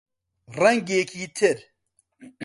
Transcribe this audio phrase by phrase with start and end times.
[0.59, 1.57] ڕەنگێکی تر